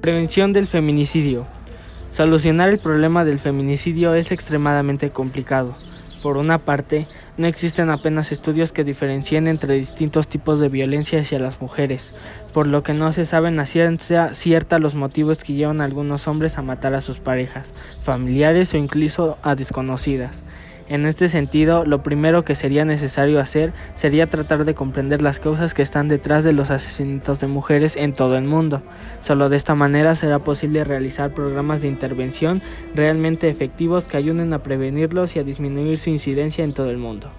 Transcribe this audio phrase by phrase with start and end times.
[0.00, 1.46] Prevención del feminicidio.
[2.10, 5.76] Solucionar el problema del feminicidio es extremadamente complicado.
[6.22, 11.38] Por una parte, no existen apenas estudios que diferencien entre distintos tipos de violencia hacia
[11.38, 12.14] las mujeres,
[12.54, 16.28] por lo que no se saben a ciencia cierta los motivos que llevan a algunos
[16.28, 20.44] hombres a matar a sus parejas, familiares o incluso a desconocidas.
[20.90, 25.72] En este sentido, lo primero que sería necesario hacer sería tratar de comprender las causas
[25.72, 28.82] que están detrás de los asesinatos de mujeres en todo el mundo.
[29.20, 32.60] Solo de esta manera será posible realizar programas de intervención
[32.92, 37.30] realmente efectivos que ayuden a prevenirlos y a disminuir su incidencia en todo el mundo.